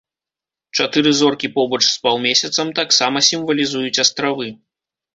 [0.79, 4.53] Чатыры зоркі побач з паўмесяцам таксама сімвалізуюць астравы.